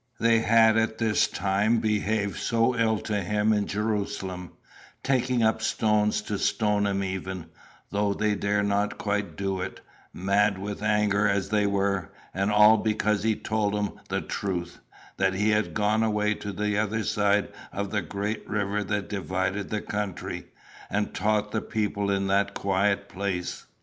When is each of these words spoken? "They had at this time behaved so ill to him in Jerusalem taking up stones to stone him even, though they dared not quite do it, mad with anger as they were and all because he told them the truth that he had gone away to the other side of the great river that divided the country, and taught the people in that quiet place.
"They 0.19 0.39
had 0.39 0.77
at 0.77 0.97
this 0.97 1.27
time 1.27 1.77
behaved 1.77 2.37
so 2.39 2.75
ill 2.75 2.97
to 3.01 3.21
him 3.21 3.53
in 3.53 3.67
Jerusalem 3.67 4.53
taking 5.03 5.43
up 5.43 5.61
stones 5.61 6.23
to 6.23 6.39
stone 6.39 6.87
him 6.87 7.03
even, 7.03 7.51
though 7.91 8.15
they 8.15 8.33
dared 8.33 8.65
not 8.65 8.97
quite 8.97 9.35
do 9.37 9.61
it, 9.61 9.79
mad 10.11 10.57
with 10.57 10.81
anger 10.81 11.27
as 11.27 11.49
they 11.49 11.67
were 11.67 12.11
and 12.33 12.51
all 12.51 12.77
because 12.77 13.21
he 13.21 13.35
told 13.35 13.75
them 13.75 13.91
the 14.09 14.21
truth 14.21 14.79
that 15.17 15.35
he 15.35 15.49
had 15.51 15.75
gone 15.75 16.01
away 16.01 16.33
to 16.33 16.51
the 16.51 16.79
other 16.79 17.03
side 17.03 17.49
of 17.71 17.91
the 17.91 18.01
great 18.01 18.49
river 18.49 18.83
that 18.83 19.07
divided 19.07 19.69
the 19.69 19.81
country, 19.81 20.47
and 20.89 21.13
taught 21.13 21.51
the 21.51 21.61
people 21.61 22.09
in 22.09 22.25
that 22.25 22.55
quiet 22.55 23.07
place. 23.07 23.67